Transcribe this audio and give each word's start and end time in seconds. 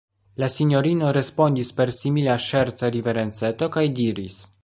La 0.43 0.47
sinjorino 0.53 1.09
respondis 1.17 1.69
per 1.81 1.91
simila 1.97 2.39
ŝerca 2.47 2.91
riverenceto, 2.97 3.69
kaj 3.79 3.87
diris: 4.01 4.43